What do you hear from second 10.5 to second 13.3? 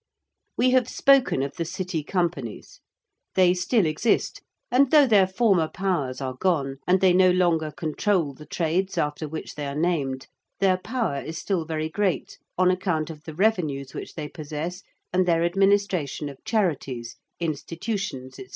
their power is still very great on account of